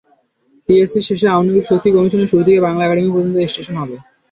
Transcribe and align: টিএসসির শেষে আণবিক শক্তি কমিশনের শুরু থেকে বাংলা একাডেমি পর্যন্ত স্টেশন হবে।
টিএসসির 0.69 1.07
শেষে 1.09 1.27
আণবিক 1.31 1.65
শক্তি 1.67 1.89
কমিশনের 1.91 2.29
শুরু 2.31 2.41
থেকে 2.47 2.59
বাংলা 2.61 2.83
একাডেমি 2.83 3.11
পর্যন্ত 3.13 3.37
স্টেশন 3.45 3.75
হবে। 3.81 3.95